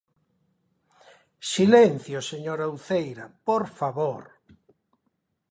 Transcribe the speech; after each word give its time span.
Silencio, 1.53 2.17
señora 2.31 2.71
Uceira, 2.75 3.25
¡por 3.47 3.63
favor! 3.79 4.23